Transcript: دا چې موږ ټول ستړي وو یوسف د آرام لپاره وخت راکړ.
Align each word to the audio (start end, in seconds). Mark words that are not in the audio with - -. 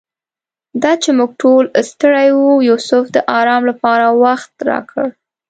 دا 0.83 0.91
چې 1.03 1.09
موږ 1.17 1.31
ټول 1.41 1.63
ستړي 1.89 2.29
وو 2.35 2.53
یوسف 2.69 3.03
د 3.15 3.17
آرام 3.39 3.61
لپاره 3.69 4.05
وخت 4.23 4.53
راکړ. 4.69 5.05